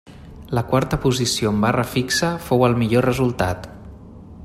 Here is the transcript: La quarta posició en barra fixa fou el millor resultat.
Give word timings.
La 0.57 0.61
quarta 0.71 0.99
posició 1.03 1.51
en 1.55 1.59
barra 1.65 1.85
fixa 1.91 2.33
fou 2.49 2.67
el 2.71 2.79
millor 2.83 3.09
resultat. 3.11 3.73